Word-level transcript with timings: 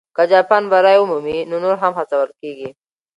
که 0.15 0.23
جاپان 0.31 0.63
بری 0.71 0.97
ومومي، 0.99 1.37
نو 1.49 1.55
نور 1.63 1.75
هم 1.83 1.91
هڅول 1.99 2.29
کېږي. 2.39 2.69